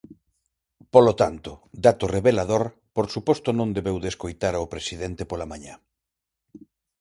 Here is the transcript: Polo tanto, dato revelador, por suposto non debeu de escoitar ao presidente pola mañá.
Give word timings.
Polo 0.93 1.13
tanto, 1.21 1.51
dato 1.85 2.05
revelador, 2.17 2.63
por 2.95 3.05
suposto 3.13 3.49
non 3.59 3.73
debeu 3.77 3.97
de 4.03 4.09
escoitar 4.13 4.53
ao 4.55 4.71
presidente 4.73 5.23
pola 5.29 5.49
mañá. 5.51 5.75